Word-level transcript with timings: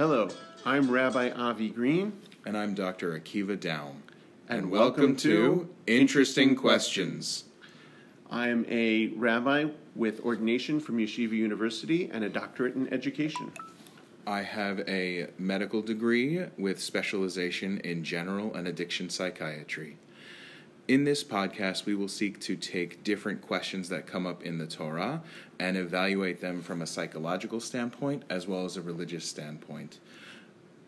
Hello, 0.00 0.30
I'm 0.64 0.90
Rabbi 0.90 1.28
Avi 1.28 1.68
Green. 1.68 2.14
And 2.46 2.56
I'm 2.56 2.72
Dr. 2.72 3.20
Akiva 3.20 3.60
Down. 3.60 4.02
And 4.48 4.70
welcome 4.70 5.14
to 5.16 5.68
Interesting 5.86 6.56
Questions. 6.56 7.44
I'm 8.30 8.64
a 8.70 9.08
rabbi 9.08 9.66
with 9.94 10.20
ordination 10.20 10.80
from 10.80 10.96
Yeshiva 10.96 11.32
University 11.32 12.08
and 12.10 12.24
a 12.24 12.30
doctorate 12.30 12.76
in 12.76 12.90
education. 12.94 13.52
I 14.26 14.40
have 14.40 14.80
a 14.88 15.26
medical 15.36 15.82
degree 15.82 16.46
with 16.56 16.80
specialization 16.80 17.76
in 17.80 18.02
general 18.02 18.54
and 18.54 18.68
addiction 18.68 19.10
psychiatry. 19.10 19.98
In 20.90 21.04
this 21.04 21.22
podcast, 21.22 21.84
we 21.84 21.94
will 21.94 22.08
seek 22.08 22.40
to 22.40 22.56
take 22.56 23.04
different 23.04 23.42
questions 23.42 23.90
that 23.90 24.08
come 24.08 24.26
up 24.26 24.42
in 24.42 24.58
the 24.58 24.66
Torah 24.66 25.22
and 25.60 25.76
evaluate 25.76 26.40
them 26.40 26.62
from 26.62 26.82
a 26.82 26.86
psychological 26.88 27.60
standpoint 27.60 28.24
as 28.28 28.48
well 28.48 28.64
as 28.64 28.76
a 28.76 28.82
religious 28.82 29.24
standpoint. 29.24 30.00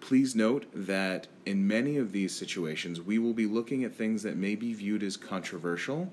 Please 0.01 0.34
note 0.34 0.66
that 0.74 1.29
in 1.46 1.69
many 1.69 1.98
of 1.98 2.10
these 2.10 2.34
situations, 2.34 3.01
we 3.01 3.16
will 3.20 3.33
be 3.33 3.46
looking 3.46 3.84
at 3.84 3.95
things 3.95 4.24
that 4.24 4.37
may 4.37 4.57
be 4.57 4.74
viewed 4.74 5.05
as 5.05 5.16
controversial. 5.16 6.10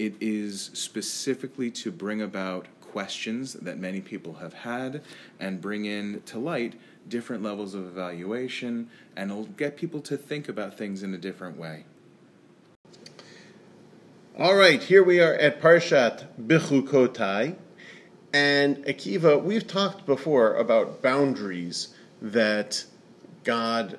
It 0.00 0.16
is 0.20 0.72
specifically 0.74 1.70
to 1.70 1.92
bring 1.92 2.20
about 2.20 2.66
questions 2.80 3.52
that 3.52 3.78
many 3.78 4.00
people 4.00 4.34
have 4.34 4.52
had 4.52 5.00
and 5.38 5.60
bring 5.60 5.84
in 5.84 6.22
to 6.26 6.40
light 6.40 6.74
different 7.06 7.44
levels 7.44 7.72
of 7.74 7.86
evaluation 7.86 8.90
and 9.14 9.30
it'll 9.30 9.44
get 9.44 9.76
people 9.76 10.00
to 10.00 10.16
think 10.16 10.48
about 10.48 10.76
things 10.76 11.04
in 11.04 11.14
a 11.14 11.18
different 11.18 11.56
way. 11.56 11.84
All 14.40 14.54
right, 14.54 14.80
here 14.80 15.02
we 15.02 15.18
are 15.18 15.34
at 15.34 15.60
Parshat 15.60 16.28
Bechukotai. 16.40 17.56
And 18.32 18.76
Akiva, 18.84 19.42
we've 19.42 19.66
talked 19.66 20.06
before 20.06 20.54
about 20.54 21.02
boundaries 21.02 21.88
that 22.22 22.84
God 23.42 23.98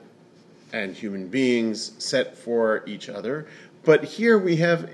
and 0.72 0.96
human 0.96 1.28
beings 1.28 1.92
set 1.98 2.38
for 2.38 2.86
each 2.88 3.10
other. 3.10 3.48
But 3.84 4.06
here 4.06 4.38
we 4.40 4.56
have, 4.56 4.90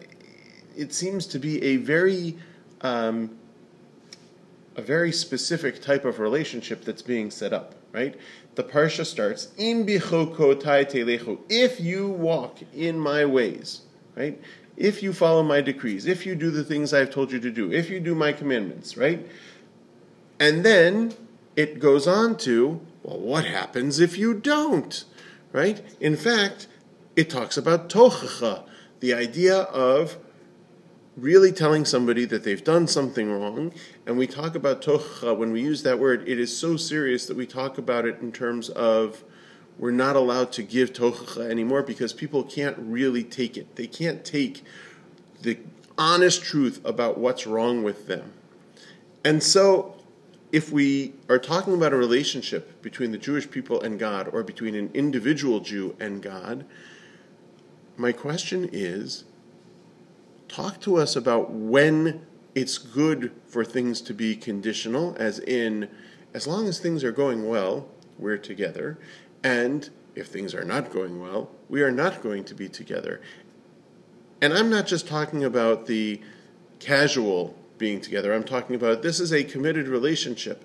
it 0.75 0.95
seems 0.95 1.27
to 1.27 1.37
be 1.37 1.61
a 1.61 1.75
very, 1.75 2.39
um, 2.81 3.37
a 4.75 4.81
very 4.81 5.11
specific 5.11 5.79
type 5.79 6.05
of 6.05 6.17
relationship 6.17 6.83
that's 6.83 7.03
being 7.03 7.29
set 7.29 7.53
up, 7.53 7.75
right? 7.91 8.15
The 8.55 8.63
parsha 8.63 9.05
starts, 9.05 9.49
"Im 9.59 9.85
bichokotai 9.85 10.89
telechu." 10.89 11.37
If 11.49 11.79
you 11.79 12.07
walk 12.07 12.61
in 12.73 12.99
my 12.99 13.25
ways, 13.25 13.81
right? 14.15 14.41
If 14.77 15.01
you 15.01 15.13
follow 15.13 15.43
my 15.43 15.61
decrees, 15.61 16.05
if 16.05 16.25
you 16.25 16.35
do 16.35 16.51
the 16.51 16.63
things 16.63 16.93
I've 16.93 17.11
told 17.11 17.31
you 17.31 17.39
to 17.39 17.51
do, 17.51 17.71
if 17.71 17.89
you 17.89 17.99
do 17.99 18.13
my 18.13 18.33
commandments, 18.33 18.97
right? 18.97 19.25
And 20.39 20.65
then 20.65 21.13
it 21.55 21.79
goes 21.79 22.07
on 22.07 22.37
to 22.39 22.81
well, 23.03 23.19
what 23.19 23.45
happens 23.45 23.99
if 23.99 24.17
you 24.17 24.33
don't? 24.33 25.05
Right? 25.51 25.81
In 25.99 26.17
fact, 26.17 26.67
it 27.15 27.29
talks 27.29 27.55
about 27.55 27.87
tochacha, 27.87 28.63
the 28.99 29.13
idea 29.13 29.59
of 29.59 30.17
really 31.15 31.51
telling 31.51 31.85
somebody 31.85 32.25
that 32.25 32.43
they've 32.43 32.63
done 32.63 32.87
something 32.87 33.31
wrong. 33.31 33.73
And 34.05 34.17
we 34.17 34.27
talk 34.27 34.55
about 34.55 34.81
tochacha, 34.81 35.37
when 35.37 35.51
we 35.51 35.61
use 35.61 35.83
that 35.83 35.99
word, 35.99 36.27
it 36.27 36.39
is 36.39 36.57
so 36.57 36.75
serious 36.75 37.25
that 37.27 37.37
we 37.37 37.45
talk 37.45 37.77
about 37.77 38.05
it 38.05 38.19
in 38.21 38.31
terms 38.31 38.69
of 38.69 39.23
we're 39.77 39.91
not 39.91 40.15
allowed 40.15 40.51
to 40.53 40.63
give 40.63 40.93
tochacha 40.93 41.49
anymore 41.49 41.83
because 41.83 42.13
people 42.13 42.43
can't 42.43 42.77
really 42.79 43.23
take 43.23 43.57
it. 43.57 43.75
They 43.75 43.87
can't 43.87 44.23
take 44.23 44.63
the 45.41 45.57
honest 45.97 46.43
truth 46.43 46.81
about 46.85 47.17
what's 47.17 47.45
wrong 47.45 47.83
with 47.83 48.07
them. 48.07 48.33
And 49.23 49.41
so 49.41 49.95
if 50.51 50.71
we 50.71 51.13
are 51.27 51.39
talking 51.39 51.73
about 51.73 51.91
a 51.91 51.97
relationship 51.97 52.81
between 52.81 53.11
the 53.11 53.17
Jewish 53.17 53.49
people 53.49 53.81
and 53.81 53.99
God 53.99 54.29
or 54.31 54.43
between 54.43 54.75
an 54.75 54.91
individual 54.93 55.59
Jew 55.59 55.95
and 55.99 56.21
God, 56.21 56.65
my 57.97 58.11
question 58.11 58.69
is 58.71 59.25
talk 60.47 60.79
to 60.81 60.97
us 60.97 61.15
about 61.15 61.51
when 61.51 62.25
it's 62.53 62.77
good 62.77 63.33
for 63.45 63.65
things 63.65 63.99
to 64.01 64.13
be 64.13 64.35
conditional, 64.35 65.15
as 65.19 65.39
in, 65.39 65.89
as 66.33 66.47
long 66.47 66.67
as 66.67 66.79
things 66.79 67.03
are 67.03 67.11
going 67.11 67.49
well, 67.49 67.89
we're 68.17 68.37
together, 68.37 68.97
and 69.43 69.89
if 70.15 70.27
things 70.27 70.55
are 70.55 70.63
not 70.63 70.91
going 70.91 71.21
well, 71.21 71.49
we 71.69 71.81
are 71.81 71.91
not 71.91 72.21
going 72.21 72.43
to 72.45 72.55
be 72.55 72.69
together. 72.69 73.21
And 74.41 74.53
I'm 74.53 74.69
not 74.69 74.87
just 74.87 75.07
talking 75.07 75.43
about 75.43 75.85
the 75.87 76.21
casual 76.79 77.55
being 77.77 77.99
together. 78.01 78.33
I'm 78.33 78.43
talking 78.43 78.75
about 78.75 79.01
this 79.01 79.19
is 79.19 79.33
a 79.33 79.43
committed 79.43 79.87
relationship. 79.87 80.63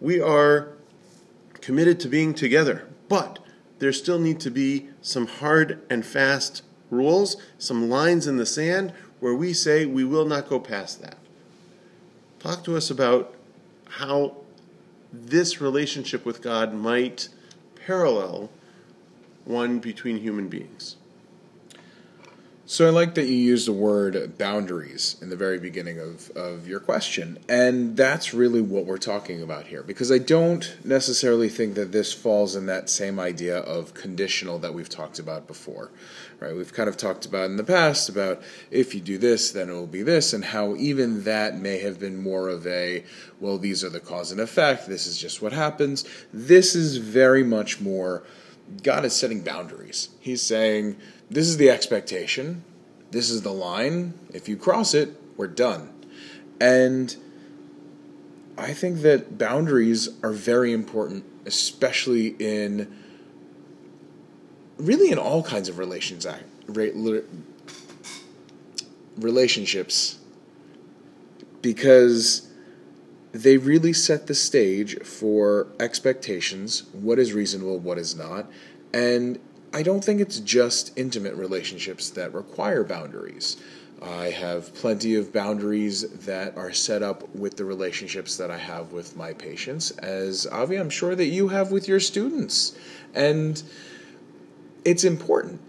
We 0.00 0.20
are 0.20 0.72
committed 1.60 2.00
to 2.00 2.08
being 2.08 2.34
together, 2.34 2.88
but 3.08 3.38
there 3.78 3.92
still 3.92 4.18
need 4.18 4.40
to 4.40 4.50
be 4.50 4.88
some 5.00 5.26
hard 5.26 5.80
and 5.88 6.04
fast 6.04 6.62
rules, 6.90 7.36
some 7.58 7.88
lines 7.88 8.26
in 8.26 8.36
the 8.36 8.46
sand 8.46 8.92
where 9.20 9.34
we 9.34 9.52
say 9.52 9.86
we 9.86 10.04
will 10.04 10.26
not 10.26 10.48
go 10.48 10.58
past 10.58 11.00
that. 11.00 11.16
Talk 12.38 12.64
to 12.64 12.76
us 12.76 12.90
about 12.90 13.34
how 13.88 14.36
this 15.12 15.60
relationship 15.60 16.24
with 16.24 16.42
God 16.42 16.74
might 16.74 17.28
parallel 17.86 18.50
one 19.44 19.78
between 19.78 20.18
human 20.18 20.48
beings. 20.48 20.96
So 22.64 22.86
I 22.86 22.90
like 22.90 23.16
that 23.16 23.26
you 23.26 23.34
used 23.34 23.66
the 23.66 23.72
word 23.72 24.38
boundaries 24.38 25.16
in 25.20 25.30
the 25.30 25.36
very 25.36 25.58
beginning 25.58 25.98
of, 25.98 26.30
of 26.30 26.68
your 26.68 26.78
question. 26.78 27.40
And 27.48 27.96
that's 27.96 28.32
really 28.32 28.60
what 28.60 28.86
we're 28.86 28.98
talking 28.98 29.42
about 29.42 29.66
here. 29.66 29.82
Because 29.82 30.12
I 30.12 30.18
don't 30.18 30.76
necessarily 30.84 31.48
think 31.48 31.74
that 31.74 31.90
this 31.90 32.12
falls 32.12 32.54
in 32.54 32.66
that 32.66 32.88
same 32.88 33.18
idea 33.18 33.58
of 33.58 33.94
conditional 33.94 34.60
that 34.60 34.72
we've 34.72 34.88
talked 34.88 35.18
about 35.18 35.48
before. 35.48 35.90
Right? 36.38 36.54
We've 36.54 36.72
kind 36.72 36.88
of 36.88 36.96
talked 36.96 37.26
about 37.26 37.46
in 37.46 37.56
the 37.56 37.64
past 37.64 38.08
about 38.08 38.40
if 38.70 38.94
you 38.94 39.00
do 39.00 39.18
this, 39.18 39.50
then 39.50 39.68
it 39.68 39.72
will 39.72 39.86
be 39.88 40.02
this, 40.02 40.32
and 40.32 40.44
how 40.44 40.76
even 40.76 41.24
that 41.24 41.56
may 41.56 41.78
have 41.78 41.98
been 41.98 42.22
more 42.22 42.48
of 42.48 42.64
a, 42.66 43.04
well, 43.40 43.58
these 43.58 43.82
are 43.82 43.90
the 43.90 44.00
cause 44.00 44.30
and 44.30 44.40
effect, 44.40 44.88
this 44.88 45.06
is 45.06 45.18
just 45.18 45.42
what 45.42 45.52
happens. 45.52 46.04
This 46.32 46.74
is 46.76 46.96
very 46.96 47.42
much 47.42 47.80
more 47.80 48.22
God 48.82 49.04
is 49.04 49.14
setting 49.14 49.42
boundaries. 49.42 50.10
He's 50.20 50.42
saying, 50.42 50.96
this 51.30 51.46
is 51.48 51.56
the 51.56 51.70
expectation. 51.70 52.64
This 53.10 53.30
is 53.30 53.42
the 53.42 53.52
line. 53.52 54.14
If 54.32 54.48
you 54.48 54.56
cross 54.56 54.94
it, 54.94 55.10
we're 55.36 55.48
done. 55.48 55.92
And 56.60 57.14
I 58.56 58.72
think 58.72 59.00
that 59.02 59.38
boundaries 59.38 60.08
are 60.22 60.32
very 60.32 60.72
important, 60.72 61.24
especially 61.46 62.28
in 62.38 62.94
really 64.78 65.10
in 65.10 65.18
all 65.18 65.42
kinds 65.42 65.68
of 65.68 65.78
relations 65.78 66.26
relationships 69.16 70.18
because 71.60 72.48
they 73.32 73.56
really 73.56 73.92
set 73.92 74.26
the 74.26 74.34
stage 74.34 75.02
for 75.02 75.66
expectations, 75.80 76.84
what 76.92 77.18
is 77.18 77.32
reasonable, 77.32 77.78
what 77.78 77.98
is 77.98 78.14
not, 78.14 78.50
and 78.92 79.38
I 79.74 79.82
don't 79.82 80.04
think 80.04 80.20
it's 80.20 80.38
just 80.38 80.92
intimate 80.96 81.34
relationships 81.34 82.10
that 82.10 82.34
require 82.34 82.84
boundaries. 82.84 83.56
I 84.02 84.30
have 84.30 84.74
plenty 84.74 85.14
of 85.14 85.32
boundaries 85.32 86.02
that 86.26 86.56
are 86.56 86.72
set 86.72 87.02
up 87.02 87.34
with 87.34 87.56
the 87.56 87.64
relationships 87.64 88.36
that 88.36 88.50
I 88.50 88.58
have 88.58 88.92
with 88.92 89.16
my 89.16 89.32
patients, 89.32 89.92
as 89.92 90.46
Avi, 90.46 90.76
I'm 90.76 90.90
sure 90.90 91.14
that 91.14 91.26
you 91.26 91.48
have 91.48 91.70
with 91.70 91.88
your 91.88 92.00
students. 92.00 92.76
And 93.14 93.62
it's 94.84 95.04
important. 95.04 95.60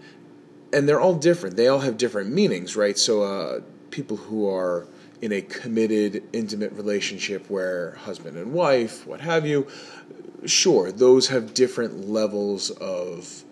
And 0.72 0.88
they're 0.88 1.00
all 1.00 1.14
different. 1.14 1.56
They 1.56 1.68
all 1.68 1.78
have 1.78 1.96
different 1.96 2.30
meanings, 2.32 2.76
right? 2.76 2.98
So, 2.98 3.22
uh, 3.22 3.60
people 3.90 4.16
who 4.16 4.50
are 4.52 4.88
in 5.24 5.32
a 5.32 5.40
committed, 5.40 6.22
intimate 6.34 6.70
relationship 6.72 7.48
where 7.48 7.92
husband 8.02 8.36
and 8.36 8.52
wife, 8.52 9.06
what 9.06 9.22
have 9.22 9.46
you, 9.46 9.66
sure, 10.44 10.92
those 10.92 11.28
have 11.28 11.54
different 11.54 12.06
levels 12.06 12.70
of 12.70 13.42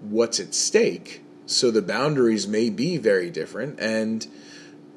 what's 0.00 0.40
at 0.40 0.54
stake. 0.54 1.22
So 1.44 1.70
the 1.70 1.82
boundaries 1.82 2.48
may 2.48 2.70
be 2.70 2.96
very 2.96 3.30
different. 3.30 3.78
And 3.78 4.26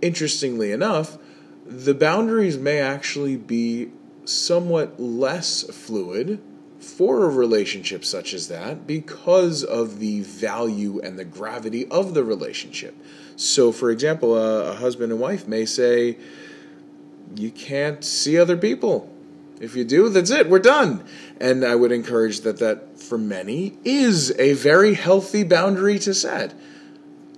interestingly 0.01 0.71
enough, 0.71 1.17
the 1.65 1.93
boundaries 1.93 2.57
may 2.57 2.79
actually 2.79 3.35
be 3.35 3.91
somewhat 4.23 4.97
less 4.97 5.63
fluid 5.63 6.41
for 6.87 7.25
a 7.25 7.29
relationship 7.29 8.05
such 8.05 8.33
as 8.33 8.47
that 8.47 8.87
because 8.87 9.63
of 9.63 9.99
the 9.99 10.21
value 10.21 10.99
and 11.01 11.19
the 11.19 11.25
gravity 11.25 11.87
of 11.87 12.13
the 12.13 12.23
relationship. 12.23 12.95
So, 13.35 13.71
for 13.71 13.91
example, 13.91 14.35
a, 14.35 14.71
a 14.71 14.75
husband 14.75 15.11
and 15.11 15.21
wife 15.21 15.47
may 15.47 15.65
say, 15.65 16.17
You 17.35 17.51
can't 17.51 18.03
see 18.03 18.37
other 18.37 18.57
people 18.57 19.13
if 19.59 19.75
you 19.75 19.83
do, 19.83 20.09
that's 20.09 20.29
it. 20.29 20.49
We're 20.49 20.59
done. 20.59 21.03
And 21.39 21.65
I 21.65 21.75
would 21.75 21.91
encourage 21.91 22.41
that 22.41 22.59
that 22.59 22.99
for 22.99 23.17
many 23.17 23.77
is 23.83 24.31
a 24.37 24.53
very 24.53 24.93
healthy 24.93 25.43
boundary 25.43 25.99
to 25.99 26.13
set. 26.13 26.53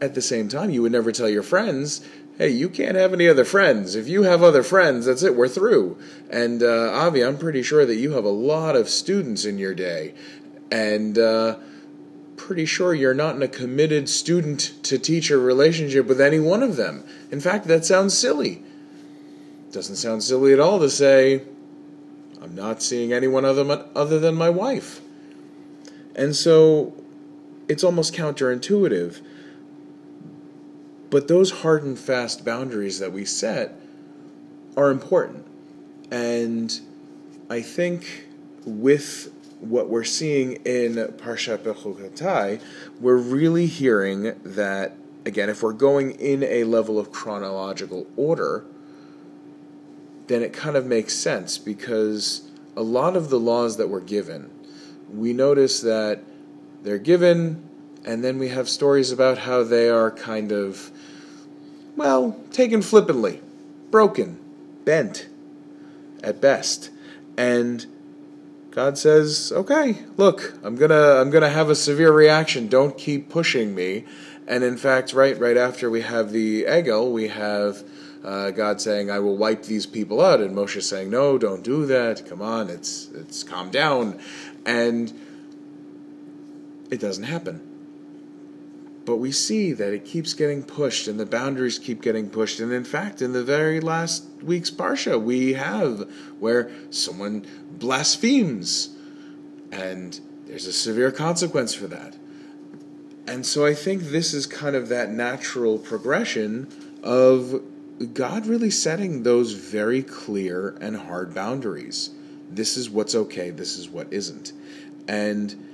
At 0.01 0.15
the 0.15 0.21
same 0.21 0.47
time, 0.47 0.69
you 0.69 0.81
would 0.81 0.91
never 0.91 1.11
tell 1.11 1.29
your 1.29 1.43
friends, 1.43 2.05
hey, 2.39 2.49
you 2.49 2.69
can't 2.69 2.95
have 2.95 3.13
any 3.13 3.27
other 3.27 3.43
friends. 3.43 3.95
If 3.95 4.07
you 4.07 4.23
have 4.23 4.41
other 4.41 4.63
friends, 4.63 5.05
that's 5.05 5.23
it, 5.23 5.35
we're 5.35 5.49
through. 5.49 5.97
And 6.29 6.63
uh, 6.63 6.91
Avi, 6.93 7.21
I'm 7.21 7.37
pretty 7.37 7.61
sure 7.61 7.85
that 7.85 7.97
you 7.97 8.13
have 8.13 8.23
a 8.23 8.29
lot 8.29 8.77
of 8.77 8.87
students 8.87 9.43
in 9.43 9.59
your 9.59 9.75
day. 9.75 10.13
And 10.71 11.19
uh, 11.19 11.57
pretty 12.37 12.65
sure 12.65 12.93
you're 12.93 13.13
not 13.13 13.35
in 13.35 13.43
a 13.43 13.47
committed 13.49 14.07
student 14.07 14.71
to 14.83 14.97
teacher 14.97 15.37
relationship 15.37 16.07
with 16.07 16.21
any 16.21 16.39
one 16.39 16.63
of 16.63 16.77
them. 16.77 17.03
In 17.29 17.41
fact, 17.41 17.67
that 17.67 17.83
sounds 17.83 18.17
silly. 18.17 18.63
Doesn't 19.71 19.97
sound 19.97 20.23
silly 20.23 20.53
at 20.53 20.61
all 20.61 20.79
to 20.79 20.89
say, 20.89 21.43
I'm 22.41 22.55
not 22.55 22.81
seeing 22.81 23.11
anyone 23.11 23.43
other, 23.43 23.85
other 23.93 24.17
than 24.17 24.35
my 24.35 24.49
wife. 24.49 25.01
And 26.15 26.33
so 26.33 26.93
it's 27.67 27.83
almost 27.83 28.13
counterintuitive. 28.13 29.21
But 31.09 31.27
those 31.27 31.51
hard 31.51 31.83
and 31.83 31.97
fast 31.97 32.45
boundaries 32.45 32.99
that 32.99 33.11
we 33.11 33.25
set 33.25 33.73
are 34.77 34.91
important. 34.91 35.45
And 36.11 36.79
I 37.49 37.61
think 37.61 38.27
with 38.65 39.33
what 39.59 39.89
we're 39.89 40.03
seeing 40.03 40.53
in 40.65 40.95
Parsha 41.17 41.57
Bechukotai, 41.57 42.61
we're 42.99 43.17
really 43.17 43.65
hearing 43.65 44.39
that, 44.43 44.95
again, 45.25 45.49
if 45.49 45.63
we're 45.63 45.73
going 45.73 46.11
in 46.11 46.43
a 46.43 46.63
level 46.63 46.99
of 46.99 47.11
chronological 47.11 48.07
order, 48.15 48.65
then 50.27 50.43
it 50.43 50.53
kind 50.53 50.75
of 50.75 50.85
makes 50.85 51.15
sense 51.15 51.57
because 51.57 52.49
a 52.77 52.83
lot 52.83 53.15
of 53.17 53.29
the 53.29 53.39
laws 53.39 53.77
that 53.77 53.89
were 53.89 53.99
given, 53.99 54.49
we 55.11 55.33
notice 55.33 55.81
that 55.81 56.23
they're 56.83 56.99
given, 56.99 57.67
and 58.05 58.23
then 58.23 58.39
we 58.39 58.49
have 58.49 58.69
stories 58.69 59.11
about 59.11 59.39
how 59.39 59.63
they 59.63 59.89
are 59.89 60.11
kind 60.11 60.51
of, 60.51 60.91
well, 61.99 62.39
taken 62.51 62.81
flippantly, 62.81 63.41
broken, 63.91 64.39
bent, 64.85 65.27
at 66.23 66.39
best. 66.39 66.89
And 67.37 67.85
God 68.71 68.97
says, 68.97 69.51
"Okay, 69.53 69.97
look, 70.15 70.53
I'm 70.63 70.77
going 70.77 70.91
to 70.91 71.19
I'm 71.19 71.29
going 71.29 71.43
to 71.43 71.49
have 71.49 71.69
a 71.69 71.75
severe 71.75 72.13
reaction. 72.13 72.69
Don't 72.69 72.97
keep 72.97 73.29
pushing 73.29 73.75
me." 73.75 74.05
And 74.47 74.63
in 74.63 74.77
fact, 74.77 75.11
right 75.11 75.37
right 75.37 75.57
after 75.57 75.89
we 75.89 76.01
have 76.01 76.31
the 76.31 76.63
Egel, 76.63 77.11
we 77.11 77.27
have 77.27 77.83
uh, 78.23 78.51
God 78.51 78.79
saying, 78.79 79.11
"I 79.11 79.19
will 79.19 79.35
wipe 79.35 79.63
these 79.63 79.85
people 79.85 80.21
out," 80.21 80.39
and 80.39 80.55
Moshe 80.55 80.81
saying, 80.81 81.09
"No, 81.09 81.37
don't 81.37 81.63
do 81.63 81.85
that. 81.85 82.25
Come 82.25 82.41
on, 82.41 82.69
it's 82.69 83.09
it's 83.13 83.43
calm 83.43 83.71
down," 83.71 84.19
and 84.65 85.11
it 86.89 87.01
doesn't 87.01 87.25
happen. 87.25 87.68
But 89.09 89.17
we 89.17 89.31
see 89.31 89.73
that 89.73 89.91
it 89.91 90.05
keeps 90.05 90.35
getting 90.35 90.61
pushed, 90.61 91.07
and 91.07 91.19
the 91.19 91.25
boundaries 91.25 91.79
keep 91.79 91.99
getting 91.99 92.29
pushed. 92.29 92.59
And 92.59 92.71
in 92.71 92.83
fact, 92.83 93.23
in 93.23 93.33
the 93.33 93.43
very 93.43 93.81
last 93.81 94.23
week's 94.43 94.69
parsha, 94.69 95.19
we 95.19 95.53
have 95.53 96.07
where 96.37 96.69
someone 96.91 97.43
blasphemes, 97.71 98.89
and 99.71 100.19
there's 100.45 100.67
a 100.67 100.71
severe 100.71 101.11
consequence 101.11 101.73
for 101.73 101.87
that. 101.87 102.17
And 103.25 103.47
so 103.47 103.65
I 103.65 103.73
think 103.73 104.03
this 104.03 104.31
is 104.31 104.45
kind 104.45 104.75
of 104.75 104.89
that 104.89 105.09
natural 105.09 105.79
progression 105.79 106.67
of 107.01 107.63
God 108.13 108.45
really 108.45 108.69
setting 108.69 109.23
those 109.23 109.53
very 109.53 110.03
clear 110.03 110.77
and 110.79 110.95
hard 110.95 111.33
boundaries. 111.33 112.11
This 112.47 112.77
is 112.77 112.91
what's 112.91 113.15
okay, 113.15 113.49
this 113.49 113.75
is 113.75 113.89
what 113.89 114.13
isn't. 114.13 114.53
And 115.07 115.68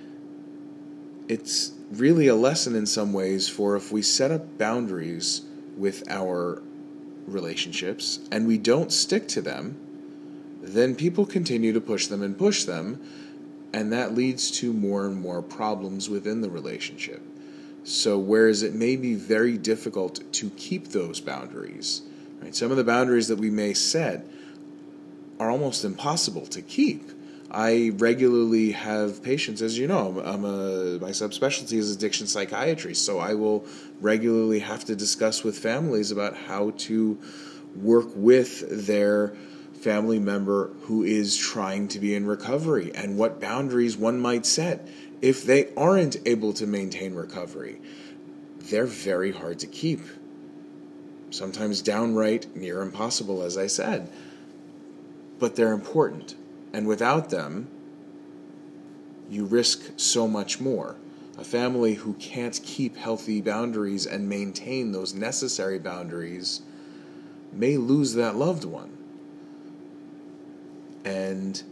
it's 1.27 1.72
really 1.92 2.27
a 2.27 2.36
lesson 2.36 2.75
in 2.75 2.86
some 2.86 3.13
ways 3.13 3.48
for 3.48 3.75
if 3.75 3.92
we 3.92 4.01
set 4.01 4.31
up 4.31 4.57
boundaries 4.57 5.42
with 5.77 6.04
our 6.10 6.62
relationships 7.27 8.19
and 8.31 8.48
we 8.48 8.57
don't 8.57 8.92
stick 8.92 9.27
to 9.30 9.42
them, 9.42 9.77
then 10.62 10.95
people 10.95 11.25
continue 11.25 11.74
to 11.74 11.81
push 11.81 12.07
them 12.07 12.22
and 12.22 12.38
push 12.38 12.63
them, 12.63 13.00
and 13.74 13.92
that 13.92 14.16
leads 14.16 14.50
to 14.51 14.74
more 14.74 15.06
and 15.06 15.19
more 15.19 15.42
problems 15.42 16.10
within 16.10 16.42
the 16.42 16.50
relationship. 16.50 17.22
So, 17.83 18.18
whereas 18.18 18.63
it 18.63 18.74
may 18.74 18.95
be 18.95 19.13
very 19.13 19.57
difficult 19.57 20.31
to 20.33 20.50
keep 20.51 20.88
those 20.88 21.19
boundaries, 21.19 22.01
Right? 22.42 22.56
Some 22.56 22.69
of 22.69 22.77
the 22.77 22.83
boundaries 22.83 23.27
that 23.30 23.39
we 23.39 23.50
may 23.50 23.74
set 23.74 24.25
are 25.39 25.50
almost 25.50 25.83
impossible 25.83 26.45
to 26.48 26.62
keep. 26.62 27.10
I 27.56 27.92
regularly 27.96 28.74
have 28.74 29.24
patients, 29.24 29.62
as 29.62 29.80
you 29.80 29.88
know, 29.88 30.22
I'm 30.25 30.44
a, 30.44 31.00
my 31.00 31.12
subspecialty 31.12 31.78
is 31.78 31.90
addiction 31.90 32.28
psychiatry, 32.28 32.94
so 32.94 33.18
I 33.18 33.34
will 33.34 33.66
regularly 34.02 34.60
have 34.60 34.84
to 34.86 34.96
discuss 34.96 35.42
with 35.42 35.57
families 35.57 36.12
about 36.12 36.36
how 36.36 36.72
to 36.80 37.18
work 37.74 38.10
with 38.13 38.86
their 38.86 39.38
family 39.80 40.19
member 40.19 40.72
who 40.81 41.04
is 41.04 41.38
trying 41.38 41.88
to 41.90 42.00
be 42.00 42.13
in 42.13 42.25
recovery 42.25 42.92
and 42.94 43.18
what 43.18 43.40
boundaries 43.40 43.96
one 43.96 44.19
might 44.19 44.46
set 44.46 44.86
if 45.22 45.46
they 45.46 45.74
aren't 45.75 46.18
able 46.25 46.51
to 46.51 46.68
maintain 46.68 47.16
recovery. 47.16 47.80
They're 48.60 48.86
very 48.86 49.31
hard 49.31 49.60
to 49.60 49.68
keep 49.68 50.01
sometimes 51.30 51.81
downright 51.81 52.54
near 52.54 52.81
impossible, 52.81 53.44
as 53.44 53.58
I 53.58 53.68
said. 53.68 54.12
But 55.40 55.56
they're 55.56 55.72
important. 55.72 56.36
And 56.75 56.88
without 56.88 57.30
them, 57.30 57.69
you 59.30 59.45
risk 59.45 59.94
so 59.95 60.27
much 60.27 60.60
more. 60.60 60.98
A 61.38 61.44
family 61.45 61.94
who 61.94 62.16
can't 62.16 62.60
keep 62.66 62.98
healthy 62.98 63.39
boundaries 63.39 64.06
and 64.06 64.27
maintain 64.27 64.92
those 64.92 65.13
necessary 65.13 65.80
boundaries 65.80 66.63
may 67.54 67.77
lose 67.77 68.16
that 68.16 68.36
loved 68.36 68.66
one. 68.66 68.92
And 71.06 71.63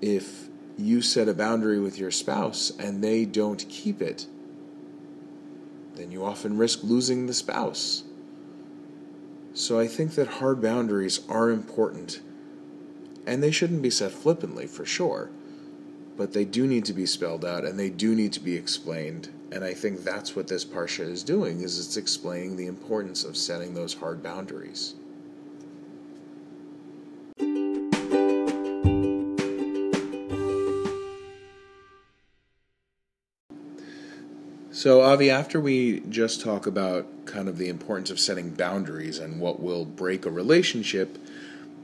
if 0.00 0.48
you 0.76 1.00
set 1.00 1.28
a 1.28 1.34
boundary 1.34 1.78
with 1.78 1.96
your 1.96 2.10
spouse 2.10 2.72
and 2.76 3.04
they 3.04 3.24
don't 3.24 3.64
keep 3.68 4.02
it, 4.02 4.26
then 5.94 6.10
you 6.10 6.24
often 6.24 6.58
risk 6.58 6.82
losing 6.82 7.26
the 7.26 7.34
spouse. 7.34 8.02
So 9.52 9.78
I 9.78 9.86
think 9.86 10.16
that 10.16 10.26
hard 10.26 10.60
boundaries 10.60 11.20
are 11.28 11.50
important, 11.50 12.20
and 13.26 13.42
they 13.42 13.50
shouldn't 13.50 13.82
be 13.82 13.90
set 13.90 14.12
flippantly 14.12 14.66
for 14.66 14.84
sure, 14.84 15.30
but 16.16 16.32
they 16.32 16.44
do 16.44 16.66
need 16.66 16.84
to 16.84 16.92
be 16.92 17.06
spelled 17.06 17.44
out 17.44 17.64
and 17.64 17.78
they 17.78 17.90
do 17.90 18.14
need 18.14 18.32
to 18.32 18.40
be 18.40 18.56
explained. 18.56 19.28
And 19.50 19.64
I 19.64 19.74
think 19.74 20.02
that's 20.04 20.34
what 20.34 20.48
this 20.48 20.64
parsha 20.64 21.08
is 21.08 21.22
doing 21.22 21.60
is 21.60 21.78
it's 21.78 21.96
explaining 21.96 22.56
the 22.56 22.66
importance 22.66 23.24
of 23.24 23.36
setting 23.36 23.74
those 23.74 23.94
hard 23.94 24.22
boundaries. 24.22 24.94
So, 34.84 35.00
Avi, 35.02 35.30
after 35.30 35.60
we 35.60 36.00
just 36.10 36.42
talk 36.42 36.66
about 36.66 37.06
kind 37.24 37.48
of 37.48 37.56
the 37.56 37.68
importance 37.68 38.10
of 38.10 38.20
setting 38.20 38.50
boundaries 38.50 39.18
and 39.18 39.40
what 39.40 39.58
will 39.60 39.84
break 39.84 40.26
a 40.26 40.30
relationship, 40.30 41.16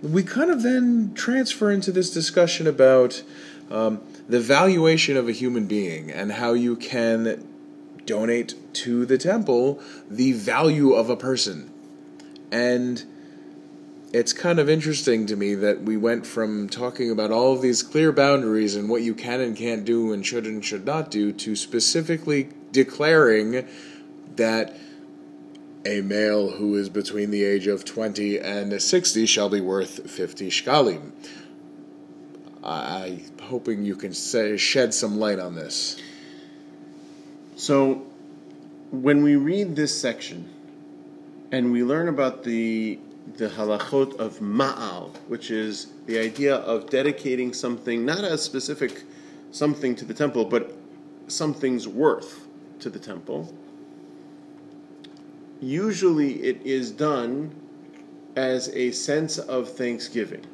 we 0.02 0.22
kind 0.22 0.50
of 0.50 0.62
then 0.62 1.12
transfer 1.14 1.70
into 1.70 1.92
this 1.92 2.10
discussion 2.10 2.66
about 2.66 3.22
um, 3.70 4.00
the 4.28 4.40
valuation 4.40 5.16
of 5.16 5.28
a 5.28 5.32
human 5.32 5.66
being 5.66 6.10
and 6.10 6.32
how 6.32 6.52
you 6.52 6.76
can 6.76 7.46
donate 8.06 8.54
to 8.72 9.04
the 9.06 9.18
temple 9.18 9.80
the 10.08 10.32
value 10.32 10.92
of 10.92 11.10
a 11.10 11.16
person. 11.16 11.70
And 12.50 13.04
it's 14.12 14.32
kind 14.32 14.58
of 14.58 14.68
interesting 14.68 15.26
to 15.26 15.36
me 15.36 15.54
that 15.54 15.82
we 15.82 15.96
went 15.96 16.26
from 16.26 16.68
talking 16.68 17.10
about 17.10 17.30
all 17.30 17.52
of 17.52 17.62
these 17.62 17.82
clear 17.82 18.10
boundaries 18.10 18.74
and 18.74 18.88
what 18.88 19.02
you 19.02 19.14
can 19.14 19.40
and 19.40 19.56
can't 19.56 19.84
do 19.84 20.12
and 20.12 20.26
should 20.26 20.46
and 20.46 20.64
should 20.64 20.84
not 20.84 21.10
do 21.10 21.32
to 21.32 21.54
specifically 21.54 22.48
declaring 22.72 23.68
that 24.36 24.76
a 25.84 26.00
male 26.02 26.50
who 26.50 26.76
is 26.76 26.88
between 26.88 27.30
the 27.30 27.44
age 27.44 27.66
of 27.66 27.84
20 27.84 28.38
and 28.38 28.80
60 28.80 29.26
shall 29.26 29.48
be 29.48 29.60
worth 29.60 30.10
50 30.10 30.50
shkalim. 30.50 31.12
I'm 32.62 33.22
hoping 33.42 33.84
you 33.84 33.96
can 33.96 34.12
say, 34.12 34.56
shed 34.56 34.92
some 34.92 35.18
light 35.18 35.38
on 35.38 35.54
this. 35.54 36.00
So, 37.56 38.06
when 38.90 39.22
we 39.22 39.36
read 39.36 39.76
this 39.76 39.98
section 39.98 40.48
and 41.52 41.72
we 41.72 41.84
learn 41.84 42.08
about 42.08 42.44
the 42.44 42.98
the 43.36 43.48
halachot 43.48 44.16
of 44.16 44.38
ma'al, 44.40 45.14
which 45.28 45.50
is 45.50 45.92
the 46.06 46.18
idea 46.18 46.56
of 46.56 46.90
dedicating 46.90 47.52
something, 47.52 48.04
not 48.04 48.24
a 48.24 48.36
specific 48.36 49.04
something 49.52 49.94
to 49.96 50.04
the 50.04 50.14
temple, 50.14 50.44
but 50.44 50.74
something's 51.28 51.86
worth 51.86 52.46
to 52.80 52.90
the 52.90 52.98
temple. 52.98 53.54
Usually 55.60 56.42
it 56.42 56.62
is 56.64 56.90
done 56.90 57.54
as 58.34 58.68
a 58.70 58.92
sense 58.92 59.38
of 59.38 59.68
thanksgiving. 59.68 60.44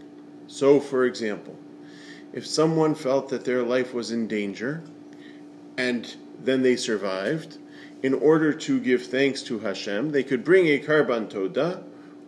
So, 0.48 0.80
for 0.80 1.04
example, 1.04 1.56
if 2.32 2.46
someone 2.46 2.94
felt 2.94 3.28
that 3.28 3.44
their 3.44 3.62
life 3.62 3.94
was 3.94 4.10
in 4.10 4.26
danger 4.26 4.82
and 5.76 6.16
then 6.42 6.62
they 6.62 6.76
survived, 6.76 7.58
in 8.02 8.14
order 8.14 8.52
to 8.52 8.80
give 8.80 9.06
thanks 9.06 9.42
to 9.42 9.58
Hashem, 9.60 10.10
they 10.10 10.22
could 10.22 10.44
bring 10.44 10.66
a 10.66 10.78
karban 10.78 11.28
toda, 11.28 11.82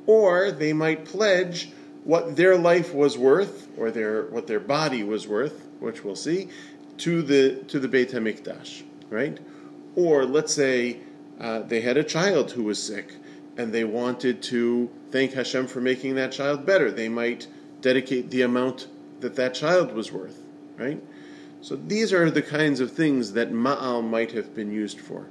or 0.07 0.51
they 0.51 0.73
might 0.73 1.05
pledge 1.05 1.71
what 2.05 2.37
their 2.37 2.57
life 2.57 2.95
was 2.95 3.19
worth, 3.19 3.69
or 3.77 3.91
their 3.91 4.25
what 4.27 4.47
their 4.47 4.61
body 4.61 5.03
was 5.03 5.29
worth, 5.29 5.67
which 5.79 6.03
we'll 6.05 6.17
see, 6.17 6.49
to 6.97 7.23
the 7.23 7.63
to 7.69 7.79
the 7.79 7.89
Beit 7.89 8.13
Hamikdash, 8.13 8.83
right? 9.11 9.39
Or 9.95 10.25
let's 10.25 10.55
say 10.55 11.01
uh, 11.41 11.61
they 11.61 11.81
had 11.81 11.97
a 11.97 12.05
child 12.05 12.53
who 12.53 12.65
was 12.65 12.83
sick, 12.83 13.15
and 13.57 13.73
they 13.73 13.85
wanted 13.85 14.43
to 14.45 14.91
thank 15.11 15.33
Hashem 15.33 15.67
for 15.67 15.81
making 15.81 16.17
that 16.17 16.33
child 16.33 16.67
better. 16.67 16.91
They 16.91 17.09
might 17.09 17.47
dedicate 17.81 18.31
the 18.31 18.43
amount 18.43 18.89
that 19.21 19.37
that 19.37 19.55
child 19.55 19.93
was 19.93 20.13
worth, 20.13 20.43
right? 20.77 21.03
So 21.61 21.77
these 21.77 22.13
are 22.13 22.31
the 22.31 22.43
kinds 22.43 22.81
of 22.81 22.93
things 22.93 23.33
that 23.33 23.53
ma'al 23.53 24.09
might 24.09 24.33
have 24.33 24.55
been 24.55 24.71
used 24.71 25.01
for. 25.01 25.27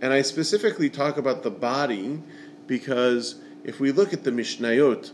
And 0.00 0.12
I 0.12 0.22
specifically 0.22 0.88
talk 0.88 1.18
about 1.18 1.42
the 1.42 1.50
body 1.50 2.22
because 2.66 3.36
if 3.64 3.78
we 3.78 3.92
look 3.92 4.12
at 4.12 4.24
the 4.24 4.30
Mishnayot, 4.30 5.10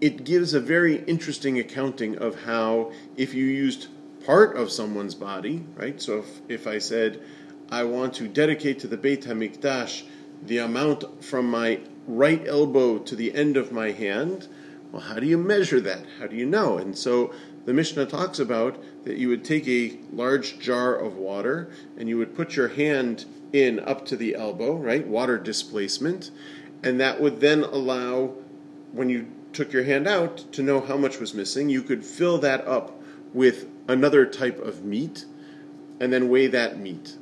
it 0.00 0.24
gives 0.24 0.52
a 0.52 0.60
very 0.60 1.02
interesting 1.04 1.58
accounting 1.58 2.18
of 2.18 2.42
how 2.42 2.92
if 3.16 3.32
you 3.32 3.46
used 3.46 3.88
part 4.26 4.56
of 4.56 4.70
someone's 4.70 5.14
body, 5.14 5.64
right? 5.76 6.00
So 6.00 6.18
if, 6.18 6.40
if 6.48 6.66
I 6.66 6.78
said, 6.78 7.22
I 7.70 7.84
want 7.84 8.14
to 8.14 8.28
dedicate 8.28 8.78
to 8.80 8.86
the 8.86 8.96
Beit 8.96 9.22
HaMikdash 9.22 10.04
the 10.42 10.58
amount 10.58 11.24
from 11.24 11.50
my 11.50 11.80
right 12.06 12.46
elbow 12.46 12.98
to 12.98 13.16
the 13.16 13.34
end 13.34 13.56
of 13.56 13.72
my 13.72 13.90
hand, 13.90 14.48
well, 14.92 15.02
how 15.02 15.14
do 15.14 15.26
you 15.26 15.38
measure 15.38 15.80
that? 15.80 16.04
How 16.18 16.26
do 16.26 16.36
you 16.36 16.46
know? 16.46 16.78
And 16.78 16.96
so 16.96 17.32
the 17.64 17.72
Mishnah 17.72 18.06
talks 18.06 18.38
about 18.38 18.82
that 19.04 19.16
you 19.16 19.28
would 19.28 19.44
take 19.44 19.66
a 19.66 19.98
large 20.12 20.58
jar 20.58 20.94
of 20.94 21.16
water 21.16 21.70
and 21.96 22.08
you 22.08 22.18
would 22.18 22.36
put 22.36 22.56
your 22.56 22.68
hand 22.68 23.24
in 23.52 23.80
up 23.80 24.04
to 24.06 24.16
the 24.16 24.34
elbow, 24.34 24.76
right? 24.76 25.06
Water 25.06 25.38
displacement. 25.38 26.30
And 26.82 27.00
that 27.00 27.20
would 27.20 27.40
then 27.40 27.64
allow, 27.64 28.34
when 28.92 29.08
you 29.08 29.28
took 29.52 29.72
your 29.72 29.84
hand 29.84 30.06
out 30.06 30.38
to 30.52 30.62
know 30.62 30.80
how 30.80 30.96
much 30.96 31.18
was 31.18 31.32
missing, 31.32 31.68
you 31.70 31.82
could 31.82 32.04
fill 32.04 32.38
that 32.38 32.66
up 32.66 33.00
with 33.32 33.66
another 33.88 34.26
type 34.26 34.58
of 34.60 34.84
meat 34.84 35.24
and 36.00 36.12
then 36.12 36.28
weigh 36.28 36.48
that 36.48 36.78
meat. 36.78 37.16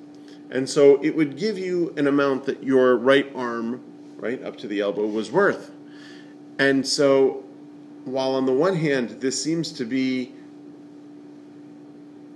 And 0.52 0.68
so 0.68 1.02
it 1.02 1.16
would 1.16 1.38
give 1.38 1.58
you 1.58 1.94
an 1.96 2.06
amount 2.06 2.44
that 2.44 2.62
your 2.62 2.94
right 2.96 3.26
arm, 3.34 3.82
right 4.18 4.40
up 4.44 4.58
to 4.58 4.68
the 4.68 4.80
elbow, 4.80 5.06
was 5.06 5.32
worth. 5.32 5.72
And 6.58 6.86
so 6.86 7.42
while 8.04 8.34
on 8.34 8.44
the 8.44 8.52
one 8.52 8.76
hand 8.76 9.20
this 9.20 9.42
seems 9.42 9.72
to 9.72 9.86
be 9.86 10.32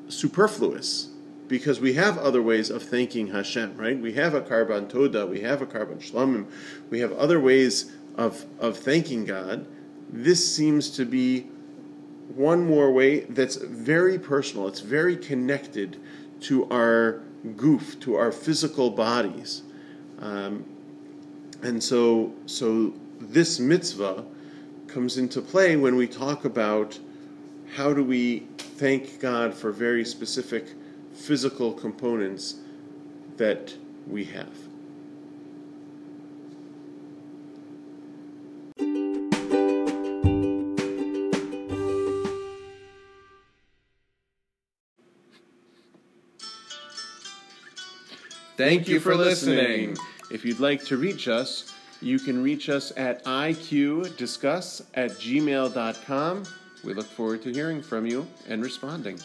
superfluous, 0.08 1.10
because 1.46 1.78
we 1.78 1.92
have 1.92 2.16
other 2.16 2.42
ways 2.42 2.70
of 2.70 2.82
thanking 2.82 3.28
Hashem, 3.28 3.76
right? 3.76 3.98
We 3.98 4.14
have 4.14 4.34
a 4.34 4.40
karban 4.40 4.88
toda, 4.88 5.26
we 5.26 5.42
have 5.42 5.60
a 5.60 5.66
karban 5.66 5.98
shlamim, 5.98 6.46
we 6.88 7.00
have 7.00 7.12
other 7.12 7.38
ways 7.38 7.92
of, 8.16 8.46
of 8.58 8.78
thanking 8.78 9.26
God. 9.26 9.66
This 10.10 10.56
seems 10.56 10.88
to 10.96 11.04
be 11.04 11.42
one 12.34 12.66
more 12.66 12.90
way 12.90 13.20
that's 13.20 13.56
very 13.56 14.18
personal. 14.18 14.68
It's 14.68 14.80
very 14.80 15.16
connected 15.16 15.98
to 16.42 16.68
our 16.70 17.22
guf, 17.54 17.98
to 18.00 18.16
our 18.16 18.32
physical 18.32 18.90
bodies. 18.90 19.62
Um, 20.20 20.64
and 21.62 21.82
so, 21.82 22.32
so 22.46 22.92
this 23.20 23.58
mitzvah 23.58 24.24
comes 24.86 25.18
into 25.18 25.40
play 25.40 25.76
when 25.76 25.96
we 25.96 26.06
talk 26.06 26.44
about 26.44 26.98
how 27.74 27.92
do 27.92 28.02
we 28.02 28.40
thank 28.58 29.20
God 29.20 29.54
for 29.54 29.72
very 29.72 30.04
specific 30.04 30.66
physical 31.12 31.72
components 31.72 32.56
that 33.36 33.74
we 34.06 34.24
have. 34.24 34.65
Thank 48.56 48.88
you 48.88 49.00
for 49.00 49.14
listening. 49.14 49.96
If 50.30 50.44
you'd 50.44 50.60
like 50.60 50.84
to 50.86 50.96
reach 50.96 51.28
us, 51.28 51.72
you 52.00 52.18
can 52.18 52.42
reach 52.42 52.68
us 52.68 52.92
at 52.96 53.24
iqdiscuss 53.24 54.82
at 54.94 55.10
gmail.com. 55.12 56.42
We 56.84 56.94
look 56.94 57.06
forward 57.06 57.42
to 57.42 57.52
hearing 57.52 57.82
from 57.82 58.06
you 58.06 58.26
and 58.48 58.62
responding. 58.62 59.20